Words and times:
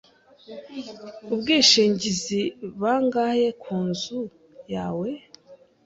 Ubwishingizi 1.33 2.41
bangahe 2.81 3.47
ku 3.61 3.75
nzu 3.89 4.19
yawe? 4.73 5.09